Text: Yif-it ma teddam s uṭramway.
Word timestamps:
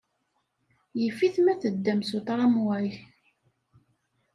Yif-it 0.99 1.35
ma 1.41 1.53
teddam 1.61 2.01
s 2.03 2.11
uṭramway. 2.17 2.89